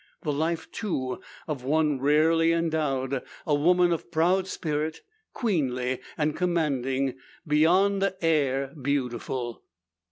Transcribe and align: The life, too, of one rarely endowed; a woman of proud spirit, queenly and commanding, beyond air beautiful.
The 0.23 0.33
life, 0.33 0.71
too, 0.71 1.21
of 1.47 1.63
one 1.63 1.99
rarely 1.99 2.51
endowed; 2.51 3.21
a 3.45 3.53
woman 3.53 3.93
of 3.93 4.09
proud 4.09 4.47
spirit, 4.47 5.01
queenly 5.31 5.99
and 6.17 6.35
commanding, 6.35 7.19
beyond 7.47 8.11
air 8.19 8.69
beautiful. 8.81 9.61